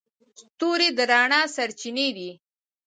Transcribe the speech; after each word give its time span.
ستوري 0.39 0.89
د 0.97 0.99
رڼا 1.11 1.41
سرچینې 1.55 2.07
دي. 2.17 2.31